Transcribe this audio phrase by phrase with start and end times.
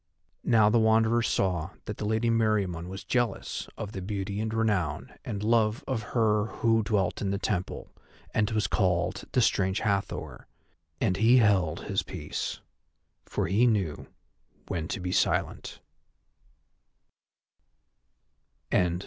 [0.47, 5.13] Now the Wanderer saw that the Lady Meriamun was jealous of the beauty and renown
[5.23, 7.93] and love of her who dwelt in the temple,
[8.33, 10.47] and was called the Strange Hathor,
[10.99, 12.61] and he held his peace,
[13.27, 14.07] for he knew
[14.67, 15.81] when to be silent.